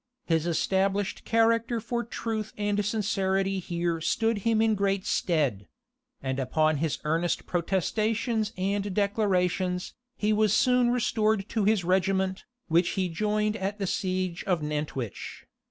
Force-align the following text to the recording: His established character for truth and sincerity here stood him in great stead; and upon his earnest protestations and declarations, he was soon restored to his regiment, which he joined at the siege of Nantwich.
His 0.25 0.47
established 0.47 1.25
character 1.25 1.79
for 1.79 2.03
truth 2.03 2.53
and 2.57 2.83
sincerity 2.83 3.59
here 3.59 4.01
stood 4.01 4.39
him 4.39 4.59
in 4.59 4.73
great 4.73 5.05
stead; 5.05 5.67
and 6.23 6.39
upon 6.39 6.77
his 6.77 6.97
earnest 7.03 7.45
protestations 7.45 8.51
and 8.57 8.95
declarations, 8.95 9.93
he 10.17 10.33
was 10.33 10.55
soon 10.55 10.89
restored 10.89 11.47
to 11.49 11.65
his 11.65 11.83
regiment, 11.83 12.45
which 12.67 12.93
he 12.97 13.09
joined 13.09 13.55
at 13.57 13.77
the 13.77 13.85
siege 13.85 14.43
of 14.45 14.63
Nantwich. 14.63 15.45